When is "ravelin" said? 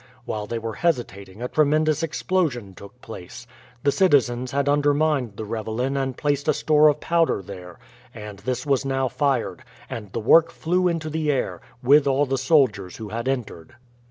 5.45-5.95